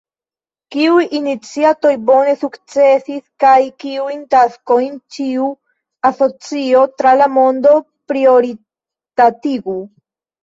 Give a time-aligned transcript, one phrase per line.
[0.75, 5.49] Kiuj iniciatoj bone sukcesis kaj kiujn taskojn ĉiu
[6.11, 7.75] asocio tra la mondo
[8.13, 9.77] prioritatigu?